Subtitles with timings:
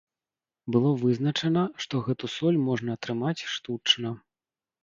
[0.75, 4.09] Было вызначана, што гэту соль можна атрымаць штучна.